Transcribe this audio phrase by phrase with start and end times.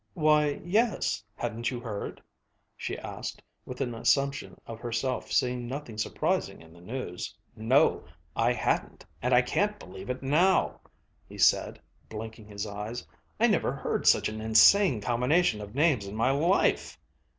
[0.15, 2.23] "Why, yes; hadn't you heard?"
[2.75, 7.37] she asked, with an assumption of herself seeing nothing surprising in the news.
[7.55, 8.03] "No,
[8.35, 10.81] I hadn't, and I can't believe it now!"
[11.29, 11.79] he said,
[12.09, 13.05] blinking his eyes.
[13.39, 16.97] "I never heard such an insane combination of names in my life."